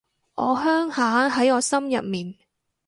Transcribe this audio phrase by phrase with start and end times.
[0.33, 2.33] 我鄉下喺我心入面